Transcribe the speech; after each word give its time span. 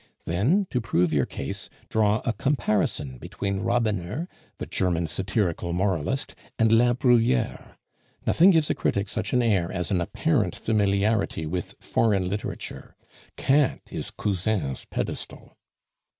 Then, 0.25 0.65
to 0.71 0.81
prove 0.81 1.13
your 1.13 1.27
case, 1.27 1.69
draw 1.87 2.23
a 2.25 2.33
comparison 2.33 3.19
between 3.19 3.59
Rabener, 3.59 4.27
the 4.57 4.65
German 4.65 5.05
satirical 5.05 5.73
moralist, 5.73 6.33
and 6.57 6.71
La 6.71 6.93
Bruyere. 6.95 7.77
Nothing 8.25 8.49
gives 8.49 8.71
a 8.71 8.73
critic 8.73 9.07
such 9.07 9.31
an 9.31 9.43
air 9.43 9.71
as 9.71 9.91
an 9.91 10.01
apparent 10.01 10.55
familiarity 10.55 11.45
with 11.45 11.75
foreign 11.79 12.27
literature. 12.29 12.95
Kant 13.37 13.83
is 13.93 14.09
Cousin's 14.09 14.85
pedestal. 14.85 15.55